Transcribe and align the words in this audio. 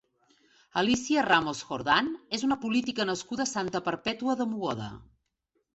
Alicia 0.81 1.25
Ramos 1.27 1.61
Jordán 1.73 2.11
és 2.39 2.47
una 2.49 2.59
política 2.65 3.09
nascuda 3.11 3.47
a 3.49 3.53
Santa 3.53 3.87
Perpètua 3.91 4.39
de 4.43 4.51
Mogoda. 4.55 4.91